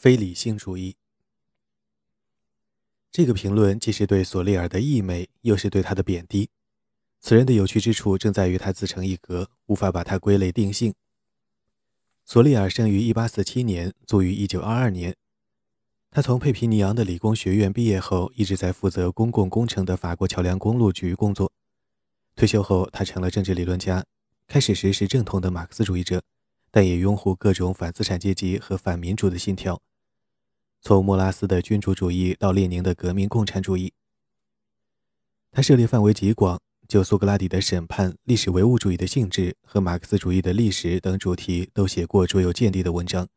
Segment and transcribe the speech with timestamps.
[0.00, 0.96] 非理性主义。
[3.12, 6.48] 这个评论既是对索利尔的溢美，又是对他的贬低。
[7.20, 10.94] 此人的有趣之处正在于他自成一格，无法把他归类定性。
[12.24, 15.16] 索利尔生于1847年，卒于1922年。
[16.10, 21.52] 他从佩皮尼昂的理工学院毕业后，一直在负责公共工程的法国桥梁公路局工作。
[22.34, 24.02] 退休后，他成了政治理论家。
[24.48, 26.22] 开始时是正统的马克思主义者，
[26.70, 29.78] 但也拥护各种反资产阶级和反民主的信条。
[30.82, 33.92] 从莫拉斯的君主主义到列宁的革命共产主义，
[35.52, 43.28] 他涉猎范围极广，就苏格拉底的审判、历史唯物主义的性质和马克思主义的历史等主题都写过卓有见地的文章。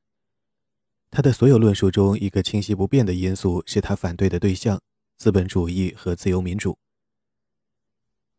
[1.12, 4.82] 他的所有论述中，一个清晰不变的因素是他反对的对象——
[5.18, 6.78] 资本主义和自由民主。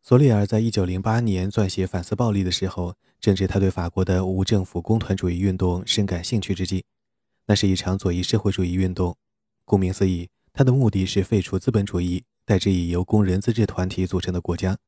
[0.02, 6.84] 索利尔在一九零八年撰写反思暴力的时候，正值他对法国的无政府工团主义运动深感兴趣之际。
[7.46, 9.16] 那是一场左翼社会主义运动，
[9.64, 14.78] 顾名思义，它的目的是废除资本主义，代之以由工人自治团体组成的国家。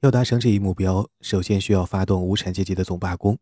[0.00, 3.38] 要达成这一目标，首先需要发动无产阶级的总罢工。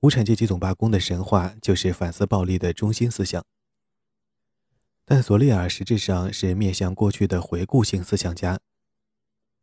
[0.00, 3.44] 无产阶级总罢工的神话就是反思暴力的中心思想。
[5.04, 8.60] 但索利尔实质上是面向过去的回顾性思想家，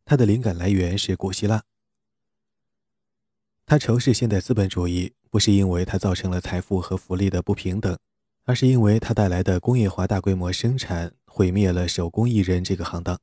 [0.04, 1.62] 他的灵感来源是古希腊。
[3.66, 5.12] 他仇视现代资本主义。
[5.28, 7.98] 不是因为它造成了财富和福利的不平等，
[8.44, 13.20] 而是因为它带来的工业化大规模生产毁灭了手工艺人这个行当。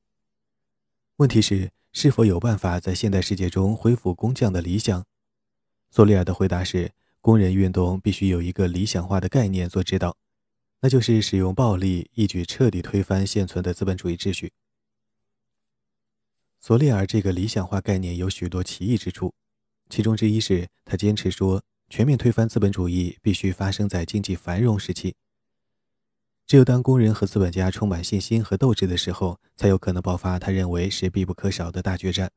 [1.15, 5.03] 问题是，是否有办法在现代世界中恢复工匠的理想？
[5.89, 10.15] 索利尔的回答是：工人运动必须有一个理想化的概念做指导，
[10.81, 14.51] 那就是使用暴力一举彻底推翻现存的资本主义秩序。
[16.59, 19.33] 索利尔这个理想化概念有许多奇异之处，
[19.89, 21.63] 其中之一是他坚持说。
[21.89, 25.13] 全面推翻资本主义必须发生在经济繁荣时期。
[26.47, 32.31] 只有当工人和资本家充满信心和斗志的时候，才有可能爆发他认为是必不可少的大决战。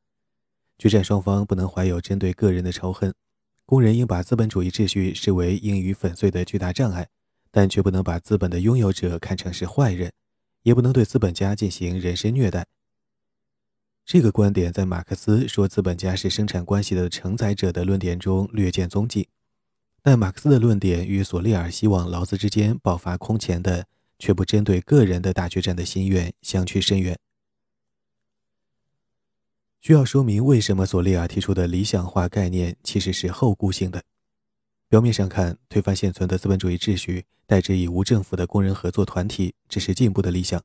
[0.77, 3.15] 决战双方不能怀有针对个人的仇恨，
[3.65, 7.09] 工人应把资本主义秩序视为应予粉碎的巨大障碍，
[7.51, 10.13] 但却不能把资本的拥有者看成是坏人，
[10.65, 12.67] 也不能对资本家进行人身虐待。
[14.07, 19.29] 这个观点在马克思说资本家是生产关系的承载者的论点中略见踪迹。
[20.01, 23.89] 但马克思的论点与索利尔希望劳资之间爆发空前的
[24.21, 27.19] 却不针对个人的大决战的心愿相去甚远。
[29.81, 34.05] 需要说明为什么索利尔提出的理想化概念其实是后顾性的。
[34.89, 40.63] 表面上看，推翻现存的资本主义秩序，代之以无政府的工人合作团体，只是进步的理想。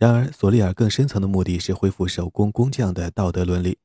[0.00, 3.76] 然而，索利尔更深层的目的是恢复手工工匠的道德伦理。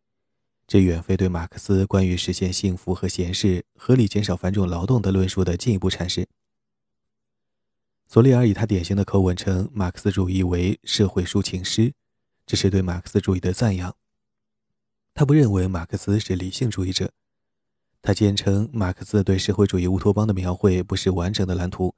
[0.65, 6.25] 这远非对马克思关于实现幸福和闲适、合理减少繁重劳动的论述的进一步阐释。
[8.07, 11.91] 索利尔以他典型的口吻称马克思主义为社会抒情诗，
[12.45, 13.93] 这是对马克思主义的赞扬。
[15.13, 17.11] 他不认为马克思是理性主义者，
[18.01, 21.93] 他坚称马克思对社会主义乌托邦的描绘不是完整的蓝图，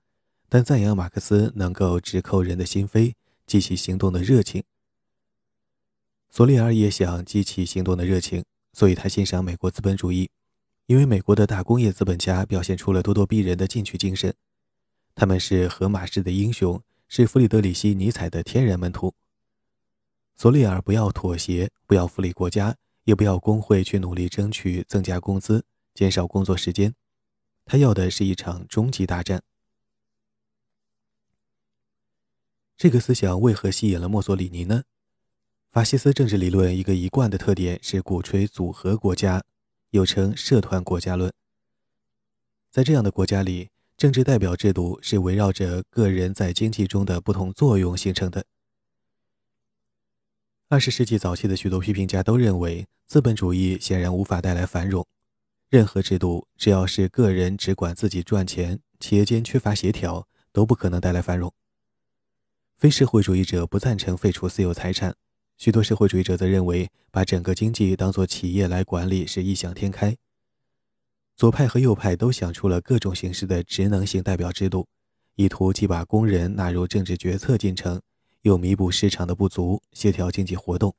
[0.50, 3.13] 但赞扬马克思能够直扣人的心扉，
[3.47, 4.63] 激起行动的热情。
[6.29, 8.43] 索利尔也想激起行动的热情。
[8.73, 10.29] 所以他欣赏美国资本主义，
[10.85, 14.35] 因为美国的大工业资本家表现出了咄咄逼人的进取精神，
[15.15, 19.15] 他们是荷马式的英雄，是弗里德里希·尼采的天然门徒。
[20.35, 22.75] 索利尔不要妥协，不要福利国家，
[23.05, 25.65] 也不要工会去努力争取增加工资、
[25.95, 26.93] 减少工作时间，
[27.65, 29.41] 他要的是一场终极大战。
[32.77, 34.83] 这个思想为何吸引了墨索里尼呢？
[35.71, 39.43] 法西斯政治理论一个一贯的特点是鼓吹组合国家，
[39.89, 41.33] 又称社团国家论。
[42.69, 48.45] 在这样的国家里，政治代表制度是围绕着个人在经济中的不同作用形成的。
[50.69, 55.03] 二十世纪早期的许多批评家都认为，资本主义显然无法带来繁荣。
[55.69, 61.51] 任何制度只要是个人只管自己赚钱，企业间缺乏协调，都不可能带来繁荣。
[62.77, 65.15] 非社会主义者不赞成废除私有财产。
[65.57, 70.15] 许多社会主义者则认为，把整个经济当作企业来管理是异想天开。
[71.35, 74.88] 左派和右派都想出了各种形式的职能性代表制度，
[75.33, 78.00] 意图既把工人纳入政治决策进程，
[78.44, 80.95] 又弥补市场的不足，协调经济活动。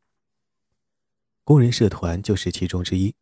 [1.44, 3.14] 工人社团就是其中之一。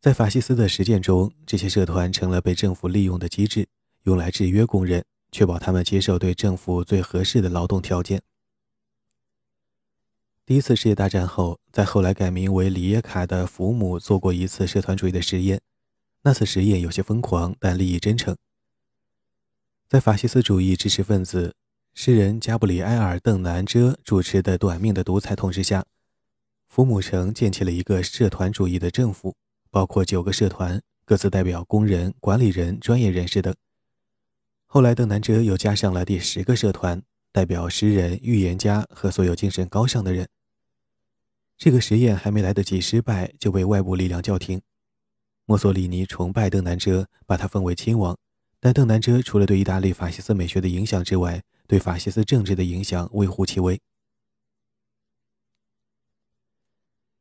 [0.00, 3.66] 在法西斯的实践中，这些社团成了被政府利用的机制，
[4.04, 8.22] 用来制约工人，确保他们接受对政府最合适的劳动条件。
[10.46, 15.60] 第一次世界大战后，在后来改名为里耶卡的福姆做过一次社团主义的实验。
[16.22, 18.36] 那次实验有些疯狂，但利益真诚。
[19.88, 21.54] 在法西斯主义知识分子
[21.94, 25.84] 诗人加布里埃尔·邓南遮主持的短命的独裁统治下，
[26.68, 29.34] 福姆城建起了一个社团主义的政府，
[29.70, 33.54] 包括九个社团，各自代表工人、管理人、专业人士等。
[34.72, 37.02] 后来，邓南遮又加上了第十个社团，
[37.32, 40.28] 代表诗人、预言家和所有精神高尚的人。
[41.58, 44.62] 这个实验还没来得及失败，就被外部力量叫停。
[45.44, 48.16] 墨索里尼崇拜邓南遮，把他封为亲王。
[48.60, 53.80] 但邓南遮除了对意大利法西斯美学的影响之外，对法西斯政治的影响微乎其微。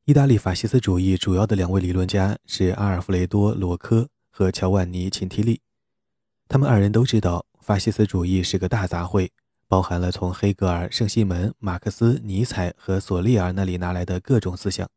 [0.06, 5.60] 意大利法西斯主义主要的两位理论家是阿尔弗雷多·罗科和乔万尼·琴提利。
[6.52, 9.30] 他们二人都知道，法西斯主义是个大杂烩，
[9.68, 14.90] 包含了从黑格尔、圣西门、马克思、尼采和索利尔那里拿来的各种思想。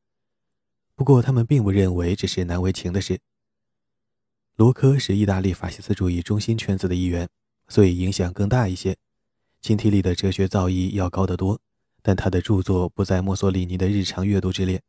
[0.94, 3.20] 不过，他们并不认为这是难为情的事。
[4.56, 7.28] 罗科是意大利法西斯主义中心圈子的一员，
[7.68, 8.96] 所以影响更大一些。
[9.60, 11.60] 琴提利的哲学造诣要高得多，
[12.00, 14.80] 但他的著作不在墨索里尼的日常阅读之列。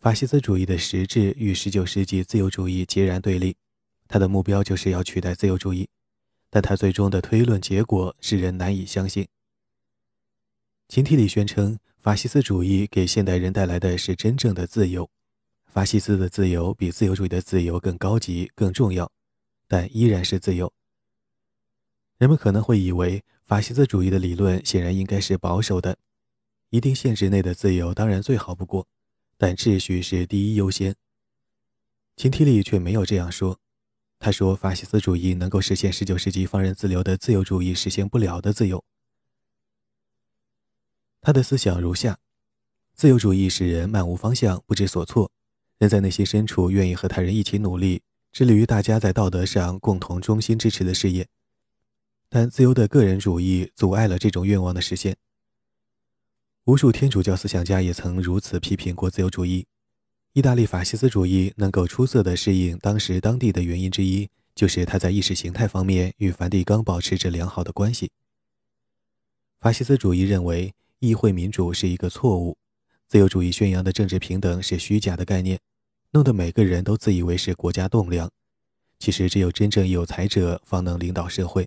[0.00, 3.56] 法西斯主义的实质与19世纪自由主义截然对立，
[4.08, 5.88] 他的目标就是要取代自由主义，
[6.50, 9.28] 但他最终的推论结果使人难以相信。
[10.88, 15.08] 琴提里宣称，法西斯主义给现代人带来的是真正的自由。
[15.66, 19.12] 法西斯的自由比自由主义的自由更高级、更重要，
[19.66, 20.72] 但依然是自由。
[22.16, 25.98] 人们可能会以为，法西斯主义的理论显然应该是保守的，
[26.70, 28.88] 一定限制内的自由当然最好不过，
[29.36, 30.96] 但秩序是第一优先。
[32.16, 33.60] 秦提里却没有这样说，
[34.18, 38.84] 他说，法西斯主义能够实现19世纪放任自流的自由主义实现不了的自由。
[41.20, 42.18] 他的思想如下：
[42.94, 45.30] 自由主义使人漫无方向、不知所措。
[45.78, 51.28] 人在内心深处愿意和他人一起努力，致力于大家在道德上共同衷心支持的事业，
[52.28, 55.16] 但自由的个人主义阻碍了这种愿望的实现。
[56.64, 59.68] 无数天主教思想家也曾如此批评过自由主义。
[60.34, 68.10] 意大利法西斯主义能够出色地适应当时当地的原因之一，就是他在意识形态方面与梵蒂冈保持着良好的关系。
[69.58, 72.56] 法西斯主义认为议会民主是一个错误。
[73.08, 75.58] 自由主义宣扬的政治平等是虚假的概念，
[76.12, 78.30] 弄得每个人都自以为是国家栋梁。
[78.98, 81.66] 其实，只有真正有才者方能领导社会。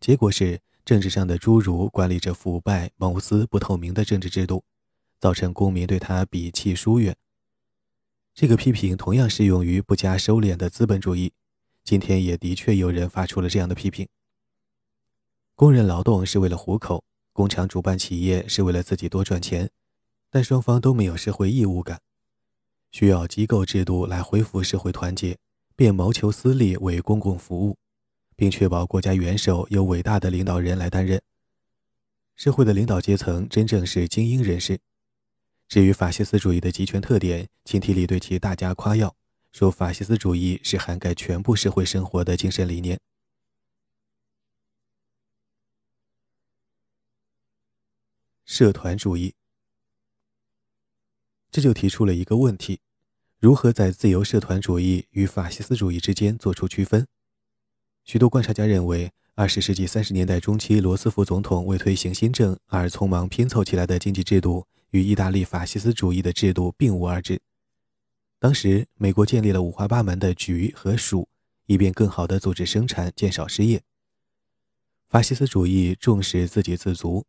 [0.00, 4.62] 结果是，政治上的侏儒管理着腐败、谋私、不透明的政治制度，
[5.18, 7.16] 造成公民对他鄙弃疏远。
[8.40, 11.32] 这个批评同样适用于不加收敛的资本主义。
[11.82, 14.06] 今天也的确有人发出了这样的批评：
[15.56, 17.02] 工人劳动是为了糊口，
[17.32, 19.68] 工厂主办企业是为了自己多赚钱。
[20.30, 22.00] 但双方都没有社会义务感，
[22.92, 25.36] 需要机构制度来恢复社会团结，
[25.74, 27.76] 便谋求私利为公共服务，
[28.36, 31.20] 并确保国家元首由伟大的领导人来担任。
[32.36, 34.78] 社会的领导阶层真正是精英人士。
[35.68, 39.14] 至于法西斯主义的集权特点，秦提里对其大加夸耀，
[39.52, 42.98] 说法西斯主义是涵盖全部社会生活的精神理念。
[48.46, 49.34] 社团主义。
[51.50, 52.80] 这就提出了一个问题：
[53.38, 57.06] 如何在自由社团主义与法西斯主义之间做出区分？
[58.04, 67.40] 许多观察家认为，二十世纪三十年代中期罗斯福总统为推行新政而匆忙拼凑起来的经济制度，与意大利法西斯主义的制度并无二致。
[68.38, 71.28] 当时，美国建立了五花八门的局和属，
[71.66, 73.82] 以便更好地组织生产，减少失业。
[75.08, 77.26] 法西斯主义重视自给自足。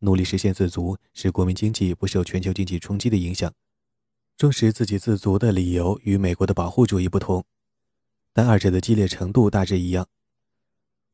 [0.00, 3.52] 努力实现自足，使国民经济不受全球经济冲击的影响。
[4.36, 7.44] 重视自给自足的理由与美国的保护主义不同，
[8.32, 10.06] 但二者的激烈程度大致一样。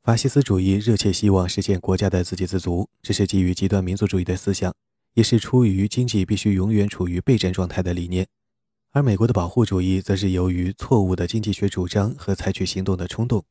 [0.03, 4.75] 法西斯主义热切希望实现国家的自给自足，这是基于极端民族主义的思想，
[5.15, 8.27] 也是出于经济必须永远处于备战状态的理念。
[8.91, 13.45] 而美国的保护主义则是由于错误的经济学主张和采取行动的冲动，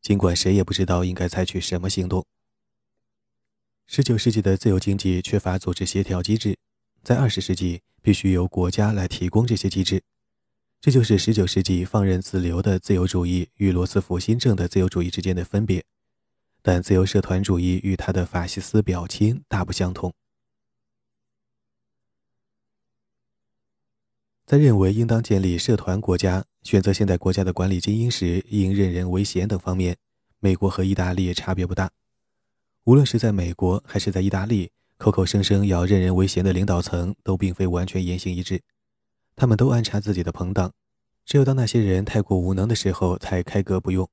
[0.00, 2.26] 尽管谁也不知道应该采取什么行动。
[3.86, 6.56] 十九世纪的自由经济缺乏组织协调机制，
[7.04, 10.02] 在二十世纪必须由国家来提供这些机制，
[10.80, 15.84] 这就是十九世纪放任自流的自由主义与罗斯福新政的自由主义之间的分别。
[16.62, 20.12] 但自由社团主义与他的法西斯表亲大不相同。
[24.52, 29.96] 在认为应当建立社团国家、选择现代国家的管理精英时，应任人唯贤等方面，
[30.40, 31.90] 美国和意大利差别不大。
[32.84, 38.60] 无论是在美国还是在意大利，口口声声要任人唯贤的领导层都并非完全言行一致，
[39.34, 40.70] 他们都安插自己的朋党，
[41.24, 44.06] 只有当那些人太过无能的时候才开革不用。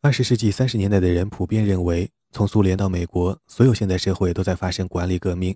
[0.00, 5.54] 二十世纪三十年代的人普遍认为，从苏联到美国，所有现代社会都在发生管理革命。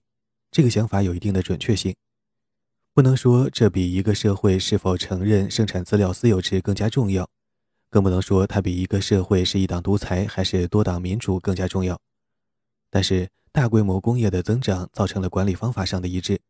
[0.50, 1.94] 这个想法有一定的准确性，
[2.98, 7.30] 不能说这比一个社会是否承认生产资料私有制更加重要，
[7.88, 12.00] 更不能说它比一个社会是一党独裁还是多党民主更加重要。
[12.90, 16.40] 但是，大规模工业的增长造成了管理方法上的一致，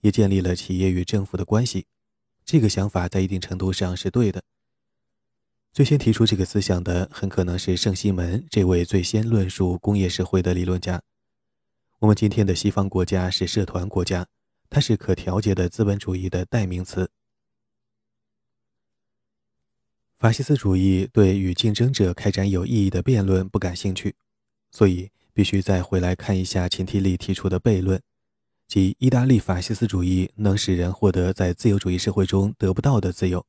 [0.00, 1.84] 也建立了企业与政府的关系。
[2.42, 4.42] 这个想法在一定程度上是对的。
[5.74, 11.02] 最先提出这个思想的很可能是圣西门这位最先论述工业社会的理论家。
[11.98, 14.26] 我们今天的西方国家是社团国家，
[14.72, 17.10] 它是可调节的资本主义的代名词。
[20.18, 24.14] 法西斯主义对与竞争者开展有意义的辩论不感兴趣，
[24.70, 28.00] 所以必须再回来看一下秦提利提出的悖论，
[28.66, 33.44] 即意大利法西斯主义能使人获得在自由主义社会中得不到的自由。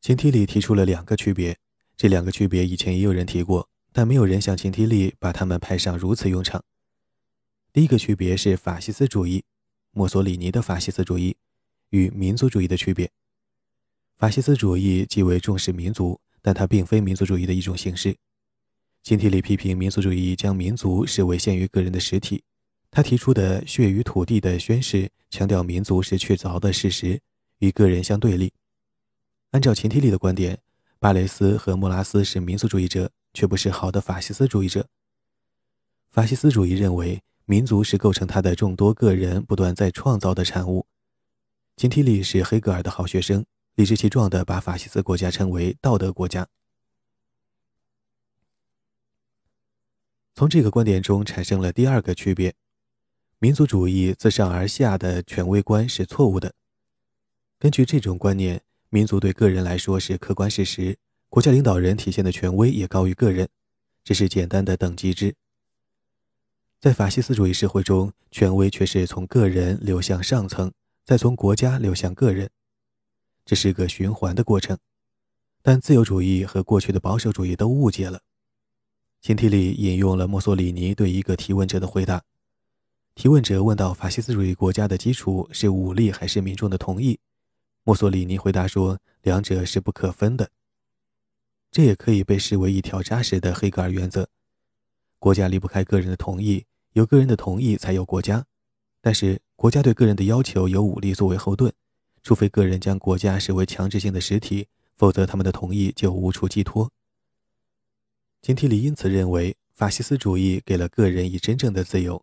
[0.00, 1.58] 秦提里提出了两个区别，
[1.98, 6.64] 这两个区别以前也有人提过，但没有人像秦提里把它们派上如此用场。
[7.72, 9.44] 第一个区别是法西斯主义，
[9.92, 11.36] 墨索里尼的法西斯主义
[11.90, 13.08] 与民族主义的区别。
[14.18, 18.16] 法西斯主义极为重视民族，但它并非民族主义的一种形式。
[19.04, 22.42] 秦提里批评民族主义将民族视为限于个人的实体，
[22.90, 27.20] 他提出的血与土地的宣誓强调民族是确凿的事实，
[27.60, 28.52] 与个人相对立。
[29.52, 30.58] 按照秦提里的观点，
[30.98, 34.88] 巴雷斯和莫拉斯是民族主义者，却不是好的法西斯主义者。
[36.10, 40.86] 法西斯主义认为，民族是构成他的众多个人不断在创造的产物。
[41.76, 46.46] 秦提利是黑格尔的好学生，理直气壮地把法西斯国家称为道德国家。
[50.32, 52.54] 从这个观点中产生了第二个区别：
[53.40, 56.54] 民族主义自上而下的权威观是错误的。
[57.58, 58.62] 根据这种观念。
[58.92, 63.48] 民族对个人来说是客观事实，国家领导人体现的权威也高于个人，
[64.02, 65.36] 这是简单的等级制。
[66.80, 70.72] 在法西斯主义社会中，权威却是从个人流向上层，
[71.04, 72.48] 再从国家流向个人，
[73.44, 74.78] 这是个循环的过程。
[75.60, 78.22] 但自由主义和过去的保守主义都误解了。
[79.20, 82.22] 前提里引用了墨索里尼对一个提问者的回答，
[83.14, 87.20] 提问者问到：法西斯主义国家的基础是武力还是民众的同意？
[87.84, 90.50] 墨索里尼回答说：“两者是不可分的。”
[91.70, 94.26] 这也可以被视为一条扎实的黑格尔原则：
[95.18, 98.46] 国家离不开个人的同意，有个人的同意才有国家。
[99.00, 101.72] 但是，国家对个人的要求有武力作为后盾，
[102.22, 106.90] 除非个人将国家视为强制性的实体，否则他们的同意就无处寄托。
[108.42, 112.22] 金提里因此认为，法西斯主义给了个人以真正的自由，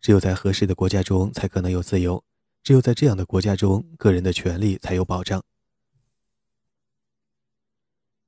[0.00, 2.22] 只有在合适的国家中才可能有自由。
[2.62, 5.42] 只有在这样的国家中，个人的权利才有保障。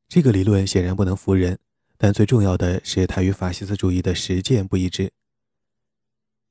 [0.09, 1.59] 这个理论显然不能服人，
[1.99, 5.13] 但最重要的是它与法西斯主义的实践不一致。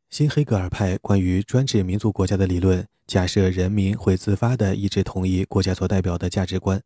[0.10, 6.82] 新黑格尔派关于专制民族国家的理论，假设人民会自发地一致同意国家所代表的价值观。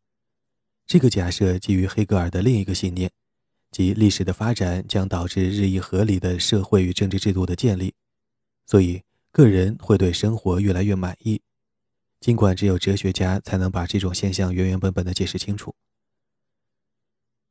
[0.86, 3.10] 这个假设基于黑格尔的另一个信念，
[3.70, 7.94] 即历史的发展将导致日益合理的社会与政治制度的建立，
[8.66, 9.02] 所以。
[9.32, 11.42] 个人会对生活越来越满意，
[12.20, 15.74] 尽管只有哲学家才能把这种现象原原本本的解释清楚。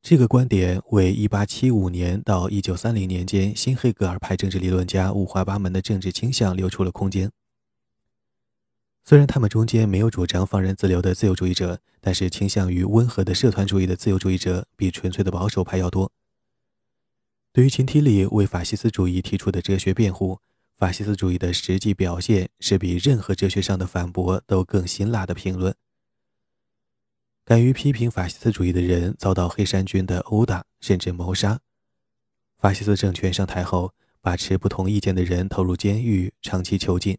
[0.03, 7.31] 这个观点为1875年到1930年间新黑格尔派政治理论家五花八门的政治倾向留出了空间。
[9.05, 16.11] 虽然他们中间没有主张放任自流的自由主义者，但是倾向于温和的社团主义的自由主义者比纯粹的保守派要多。
[17.53, 20.39] 对于秦提里为法西斯主义提出的哲学辩护。
[20.75, 25.73] 法西斯主义的实际表现是比任何哲学上的反驳都更辛辣的评论。
[27.45, 31.59] 敢于批评法西斯主义的人遭到黑山军的殴打甚至谋杀。
[32.57, 37.17] 法西斯政权上台后，把持不同意见的人投入监狱，长期囚禁。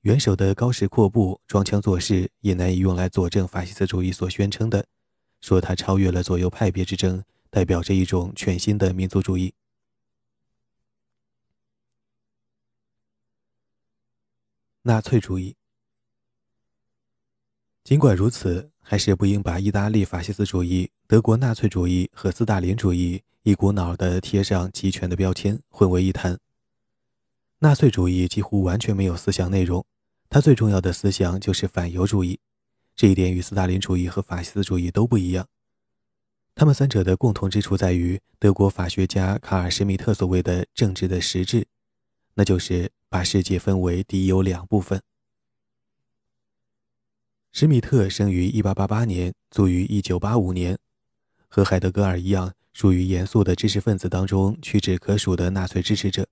[0.00, 4.86] 元首的高士阔步装腔作势，也难以用来佐证法西斯主义所宣称的，
[5.42, 9.52] 说他超越了左右派别之争，代表着一种全新的民族主义。
[14.80, 15.59] 纳粹主义。
[17.82, 26.38] 尽管如此，还是不应把意大利法西斯主义、德国纳粹主义和斯大林主义一股脑地贴上集权的标签，混为一谈。
[27.58, 29.84] 纳粹主义几乎完全没有思想内容，
[30.28, 32.38] 它最重要的思想就是反犹主义。
[32.94, 35.46] 这一点与斯大林主义和法西斯主义都不一样。
[36.54, 41.66] 他们三者的共同之处在于德国法学家卡尔·施密特所谓的“政治的实质”，
[42.34, 42.90] 那就是。
[43.12, 45.02] 把世界分为敌友两部分。
[47.52, 50.78] 施密特生于1888年，卒于1985年。
[51.48, 56.26] 和海德格尔一样，属于严肃的知识分子当中屈指可数的纳粹支持者。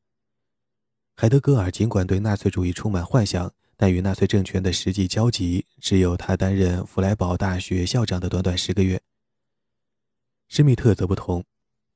[1.17, 9.01] 海德格尔尽管对纳粹主义充满幻想，但与纳粹政权的实际交集只有他担任弗莱堡大学校长的短短十个月。
[10.49, 11.45] 施密特则不同，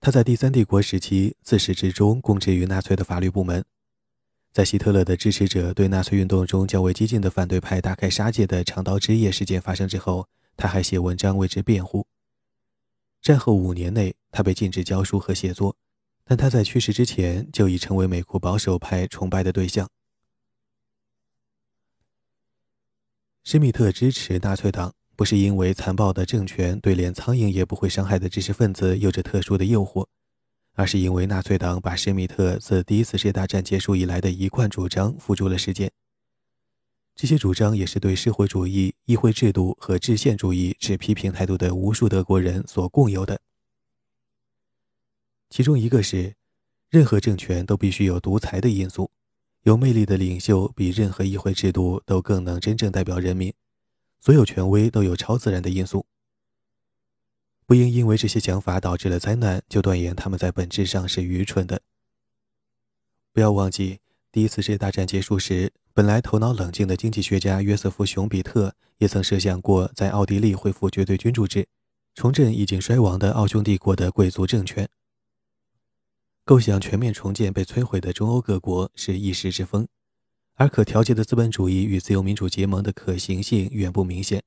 [0.00, 3.64] 他在第三帝国时期自始至终供职于纳粹的法律部门。
[4.52, 12.06] 在希特勒的支持者对纳粹运动中较为激进的反对派大开杀戒的长刀之夜事件发生之后，他还写文章为之辩护。
[13.20, 15.76] 战后五年内，他被禁止教书和写作，
[16.24, 19.88] 但他在去世之前就已成为美国保守派崇拜的对象。
[23.42, 24.92] 施密特支持纳粹党。
[25.14, 30.06] 不是因为残暴的政权对连苍蝇也不会伤害的知识分子有着特殊的诱惑，
[30.74, 35.92] 而是因为纳粹党把施密特自第一次世界大战结束以来的一贯主张付诸了实践。
[37.14, 43.40] 这些主张也是对社会主义、议会制度和制宪主义持批评态度的无数德国人所共有的。
[45.50, 46.34] 其中一个是，
[46.88, 49.10] 任何政权都必须有独裁的因素，
[49.64, 53.52] 有魅力的领袖比任何议会制度都更能真正代表人民。
[54.18, 56.06] 所有权威都有超自然的因素，
[57.72, 61.80] 不应因为这些想法导致了灾难就断言他们在本质上是愚蠢的。
[63.32, 64.00] 不要忘记，
[64.30, 71.66] 第一次世界大战结束时，本来头脑冷静的经济学家约瑟夫·熊彼特也曾设想过在奥地利恢复绝对君主制，
[72.14, 74.86] 重振已经衰亡的奥匈帝国的贵族政权。
[76.44, 79.88] 构想全面重建被摧毁的中欧各国是一时之风。
[80.56, 84.42] 而可调节的资本主义与自由民主结盟的可行性远不明显。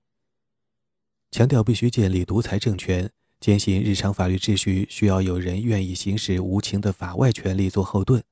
[1.35, 3.11] 强调必须建立独裁政权，
[3.41, 8.23] 坚信日常法律秩序需要有人愿意行使无情的法外权力做后盾。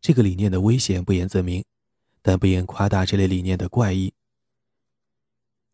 [0.00, 1.64] 这个理念的危险不言自明，
[2.22, 4.12] 但不应夸大这类理念的怪异。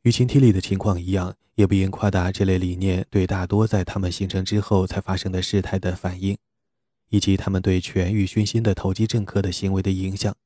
[0.03, 6.37] 与秦体里的情况一样，也不应夸大这类理念对大多在他们形成之后才发生的事态的反应，
[7.09, 10.37] 以及他们对权欲熏心的投机政客的行为的影响。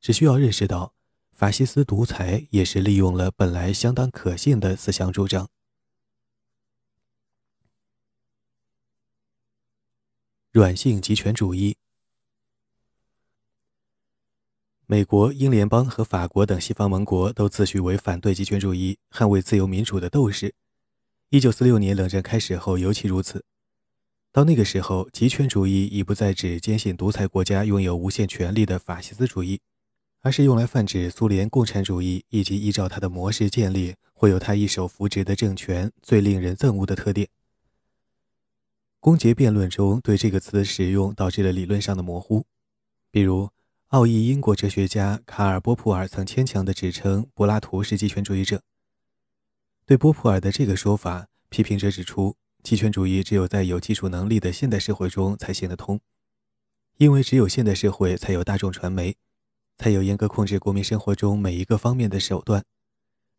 [0.00, 0.94] 只需要认识到，
[1.40, 5.48] 法西斯独裁也是利用了本来相当可信的思想主张。
[10.52, 11.78] 软性集权主义。
[14.84, 20.54] 美国、英联邦和法国等西方盟国都自诩为反对集权主义、捍卫自由民主的斗士。
[21.30, 23.46] 一九四六年冷战开始后尤其如此。
[24.30, 29.62] 到那个时候，集权主义已不再指坚信独裁国家拥有无限权力的法西斯主义。
[30.22, 37.28] 而是用来泛指苏联共产主义以及依照它的模式建立或有他一手扶植的政权最令人憎恶的特点。
[38.98, 42.44] 公结辩论中对这个词的使用导致了理论上的模糊，
[43.10, 43.48] 比如
[43.88, 48.62] 奥义英国哲学家卡尔波普尔曾牵强地指称柏拉图是极权主义者。
[49.86, 55.98] 对波普尔的这个说法，批评者指出，极权主义只有在有技术能力的现代社会中才行得通，
[56.98, 59.16] 因为只有现代社会才有大众传媒。
[59.80, 62.62] 才有严格控制国民生活中每一个方面的手段，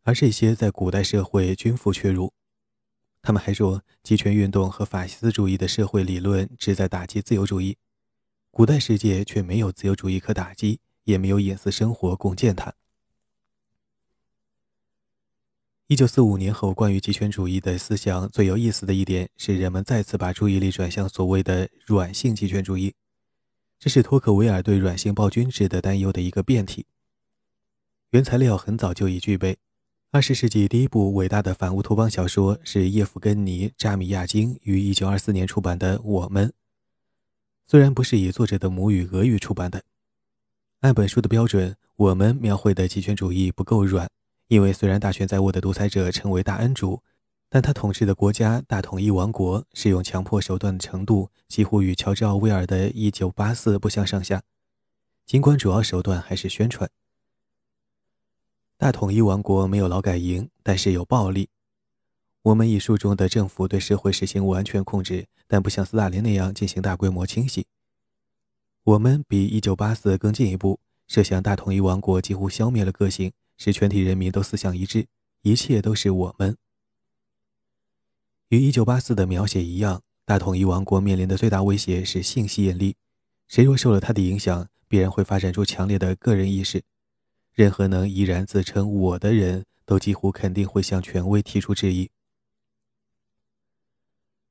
[0.02, 2.32] 而这些在古代社会均复缺如。
[3.22, 7.78] 他们还说，集权运动和法西斯主义的社会理论旨在打击自由主义，
[8.50, 12.74] 古代世界却没有自由主义可打击，也没有隐私生活供践踏。
[15.86, 22.92] 一九四五年后，关于极权主义的思想最有意思的一点是，人们再次把注意力转向所谓的软性极权主义。
[23.82, 26.86] 这是托克维尔对软性暴君制的担忧的一个变体。
[28.10, 29.58] 原材料很早就已具备。
[30.12, 36.48] 二十世纪第一部伟大的反乌托邦小说是叶夫根尼·扎米亚金于一九二四年出版的《我们》，
[37.66, 39.82] 虽然不是以作者的母语俄语出版的。
[40.82, 44.08] 按本书的标准，《我们》描绘的极权主义不够软，
[44.46, 47.02] 因为虽然大权在握的独裁者成为大恩主。
[47.54, 54.42] 但他统治的国家大统一王国使用强迫手段的程度几乎与乔治奥威尔的《一九八四》不相上下，
[55.26, 56.88] 尽管主要手段还是宣传。
[58.78, 61.50] 大统一王国没有劳改营，但是有暴力。
[62.40, 67.66] 我们一书中的政府对社会实行完全控制，但不像斯大林那样进行大规模清洗。
[68.82, 75.06] 我们比《一九八四》更进一步，设想大统一王国几乎消灭了个性，使全体人民都思想一致，
[75.42, 76.56] 一切都是我们。
[78.52, 82.96] 与一九八四的描写一样，大统一王国面临的最大威胁是性吸引力。
[83.48, 86.82] 谁若受了他的影响，必然会发展出强烈的个人意识。
[87.54, 92.10] 任何能怡然自称“我”的人都几乎肯定会向权威提出质疑。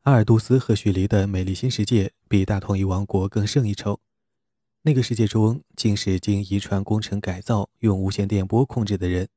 [0.02, 4.00] 阿尔杜斯和许黎的美丽新世界比大统一王国更胜一筹。
[4.82, 9.30] 那个世界中，竟是经遗传工程改造、用无线电波控制的人。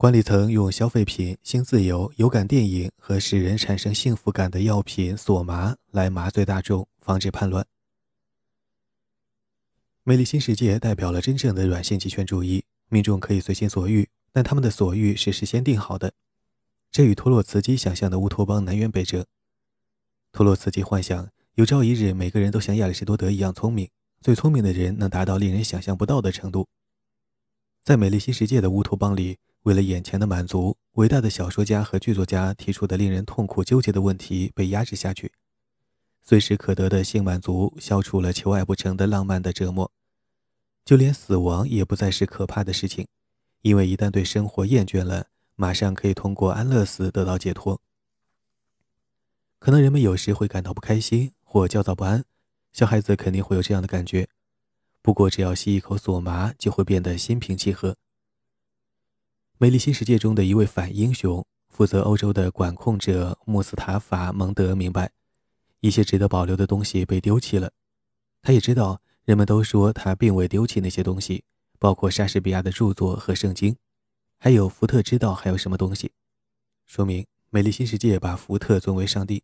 [0.00, 7.66] 管理层用消费品、新自由、有感电影和使人产生幸福感的药品索麻来麻醉大众，防止叛乱。
[10.04, 16.12] 美丽新世界代表了真正的软性极权主义，民众可以随心所欲，但他们的所欲是事先定好的。
[16.92, 19.26] 这与托洛茨基想象的乌托邦南辕北辙。
[20.30, 26.68] 托洛茨基幻想有朝一日每个人都像亚里士多德一样聪明，最聪明的人能达到令人想象不到的程度。
[27.82, 35.30] 在美丽新世界的乌托邦里，为了眼前的满足，伟大的小说家和剧作家提出的令人痛苦纠结的问题被压制下去。
[36.22, 39.92] 随时可得的性满足消除了求爱不成的浪漫的折磨，
[40.86, 43.06] 就连死亡也不再是可怕的事情，
[43.60, 47.78] 因为一旦对生活厌倦了，马上可以通过安乐死得到解脱。
[49.58, 52.24] 可能人们有时会感到不开心或焦躁不安，
[52.72, 54.26] 小孩子肯定会有这样的感觉。
[55.02, 57.94] 不过，只要吸一口索麻，就会变得心平气和。
[59.60, 65.10] 美丽新世界中的一位反英雄，负责欧洲的管控者穆斯塔法·蒙德明白，
[65.80, 67.72] 一些值得保留的东西被丢弃了。
[68.40, 71.42] 他也知道，人们都说他并未丢弃那些东西，
[71.80, 73.74] 包括莎士比亚的著作和圣经，
[74.38, 76.12] 还有福特知道还有什么东西，
[76.86, 79.42] 说明美丽新世界把福特尊为上帝。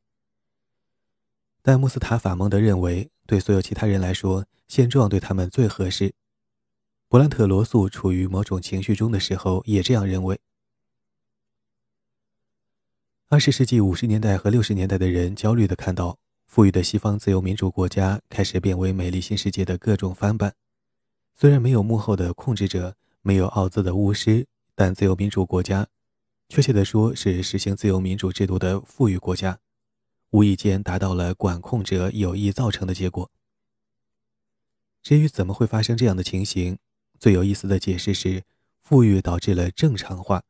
[1.61, 6.14] 但穆斯塔法·蒙德认为，对所有其他人来说，现状对他们最合适。
[7.14, 10.40] 勃兰特·罗素处于某种情绪中的时候，也这样认为。
[13.29, 20.57] 二十世纪五十年代和六十年代的人焦虑地看到，富裕的西方自由民主国家开始变为美丽新世界的各种翻版。
[21.37, 25.87] 虽然没有幕后的控制者，没有奥兹的巫师，但自由民主国家，
[26.48, 29.61] 确切地说是实行自由民主制度的富裕国家。
[30.31, 33.31] 无意间达到了管控者有意造成的结果。
[35.00, 36.77] 至于怎么会发生这样的情形，
[37.24, 38.42] 最有意思的解释是，
[38.82, 40.42] 富裕导致了正常化。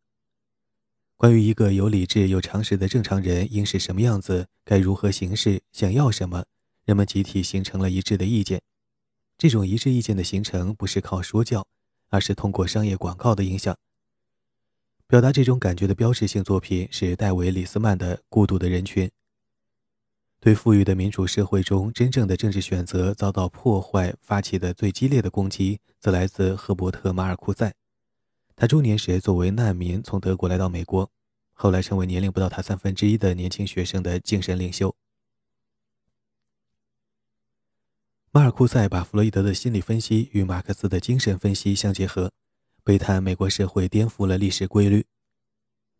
[1.16, 6.46] 关于一个有理智、有常识的正常人应是什么样子，该如何行事，想要什么，
[6.84, 8.60] 人们集体形成了一致的意见。
[9.38, 11.64] 这种一致意见的形成不是靠说教，
[12.08, 13.76] 而是通过商业广告的影响。
[15.06, 19.06] 表达这种感觉的标志性作品是戴维·李斯曼的《孤独的人群》。
[20.44, 27.72] 对富裕的民主社会中真正的政治选择遭到破坏发起的最激烈的攻击，则来自赫伯特·马尔库塞。
[28.54, 31.10] 他中年时作为难民从德国来到美国，
[31.54, 34.94] 后来成为年龄不到他三分之一的年轻学生的精神领袖。
[38.30, 42.30] 马尔库塞把弗洛伊德的心理分析与马克思的精神分析相结合，
[42.82, 45.06] 悲叹美国社会颠覆了历史规律，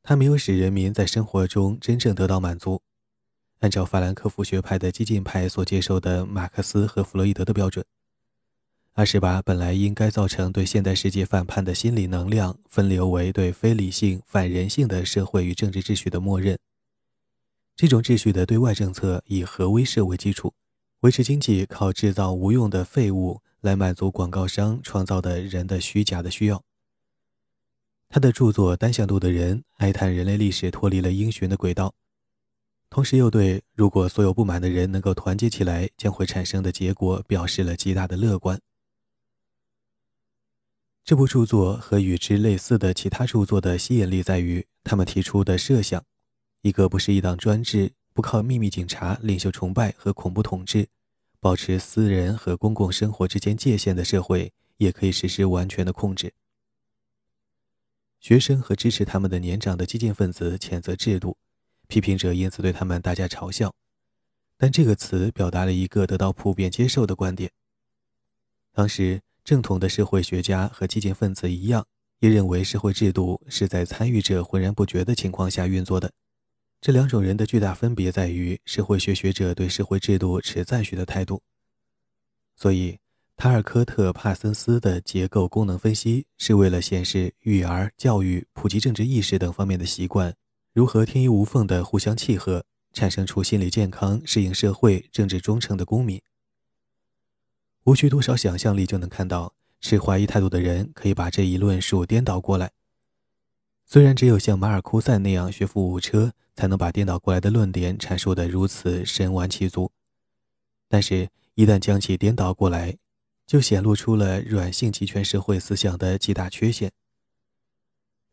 [0.03, 2.83] 他没有使人民在生活中真正得到满足。
[3.65, 7.83] 按照法兰克福学派的激进派所接受的马克思和弗洛伊德的标准，
[8.93, 16.59] 而是把本来应该造成对现代世界反叛的心理能量分流为对非理性、反人性的社会与政治秩序的默认。
[17.75, 20.53] 这种秩序的对外政策以核威慑为基础，
[21.01, 26.63] 维持经济靠制造无用的废物来满足广告商创造的人的虚假的需要。
[28.11, 31.95] 他的著作《单向度的人》哀叹人类历史脱离了应循的轨道。
[32.95, 38.61] 同时又对如果所有不满的人能够团结起来，将会产生的结果表示了极大的乐观。
[41.05, 46.05] 这部著作和与之类似的其他著作的吸引力在于，他们提出的设想：
[46.63, 50.87] 一个不是一党专制、不靠秘密警察、领袖崇拜和恐怖统治，
[51.41, 56.33] 保持私人和公共生活之间界限的社会，也可以实施完全的控制。
[58.21, 61.37] 学生和支持他们的年长的激进分子谴责制度。
[61.89, 63.75] 批评者因此对他们大加嘲笑，
[64.57, 67.51] 但这个词表达了一个得到普遍接受的观点。
[68.73, 71.87] 当时，正统的社会学家和激进分子一样，
[72.21, 76.11] 也认为社会制度是在参与者浑然不觉的情况下运作的。
[76.81, 81.43] 这两种人的巨大分别在于，社会学学者对社会制度持赞许的态度。
[82.57, 82.99] 所以，
[83.37, 90.35] 塔尔科特·帕森斯的结构功能分析是为了显示育儿、教育、普及政治意识等方面的习惯。
[90.75, 96.21] 如何天衣无缝地互相契合，产生出心理健康、适应社会、政治忠诚的公民？
[97.85, 102.73] 无需多少想象力就能看到，持怀疑态度的人可以把这一论述颠倒过来。
[103.87, 109.93] 虽然只有像马尔库塞那样学富五车，才能把颠倒过来的论点阐述得如此神完其足，
[110.89, 112.97] 但是，一旦将其颠倒过来，
[113.47, 116.91] 就显露出了软性集权社会思想的极大缺陷。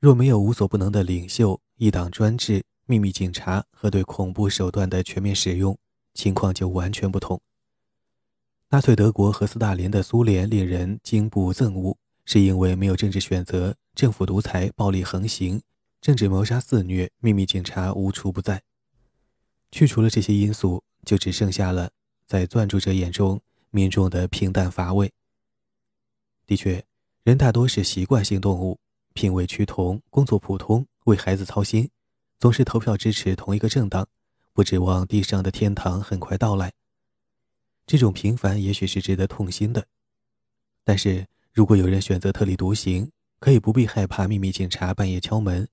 [0.01, 5.77] 若没有无所不能的领袖，一党专制、秘密警察和对恐怖手段的全面使用，
[6.15, 7.39] 情况就完全不同。
[8.69, 15.61] 纳粹德国和斯大林的苏联令人惊怖憎恶，是因为没有政治选择，政府独裁，暴力横行，
[16.01, 18.63] 政治谋杀肆虐，秘密警察无处不在。
[19.69, 21.91] 去除了这些因素，就只剩下了
[22.25, 25.13] 在钻注者眼中民众的平淡乏味。
[26.47, 26.83] 的确，
[27.21, 28.79] 人大多是习惯性动物，
[29.13, 31.89] 品味趋同，工作普通，为孩子操心，
[32.39, 34.07] 总是投票支持同一个政党，
[34.53, 36.71] 不指望地上的天堂很快到来。
[37.85, 39.85] 这种平凡也许是值得痛心的，
[40.83, 45.67] 但是如果有人选择特立独行，可以不必害怕秘密警察半夜敲门，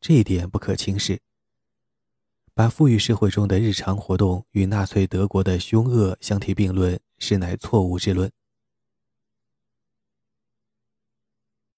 [0.00, 1.18] 这一点不可轻视。
[2.54, 8.30] 把富裕社会中的日常活动与纳粹德国的凶恶相提并论，实乃错误之论。